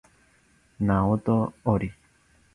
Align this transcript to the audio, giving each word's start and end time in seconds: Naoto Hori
Naoto 0.79 1.37
Hori 1.61 1.93